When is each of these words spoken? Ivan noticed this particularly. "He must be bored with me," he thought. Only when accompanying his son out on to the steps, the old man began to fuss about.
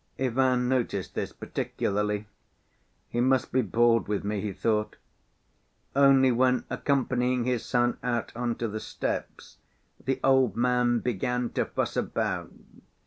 Ivan 0.17 0.67
noticed 0.67 1.13
this 1.13 1.31
particularly. 1.31 2.25
"He 3.07 3.21
must 3.21 3.51
be 3.51 3.61
bored 3.61 4.07
with 4.07 4.23
me," 4.23 4.41
he 4.41 4.51
thought. 4.51 4.95
Only 5.95 6.31
when 6.31 6.65
accompanying 6.71 7.43
his 7.43 7.63
son 7.63 7.99
out 8.01 8.35
on 8.35 8.55
to 8.55 8.67
the 8.67 8.79
steps, 8.79 9.59
the 10.03 10.19
old 10.23 10.55
man 10.55 11.01
began 11.01 11.51
to 11.51 11.65
fuss 11.65 11.95
about. 11.95 12.51